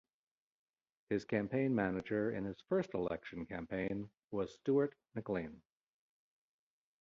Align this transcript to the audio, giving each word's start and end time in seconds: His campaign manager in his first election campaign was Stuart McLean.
His 1.11 1.25
campaign 1.25 1.75
manager 1.75 2.31
in 2.31 2.43
his 2.43 2.59
first 2.67 2.95
election 2.95 3.45
campaign 3.45 4.09
was 4.31 4.55
Stuart 4.55 4.95
McLean. 5.13 5.61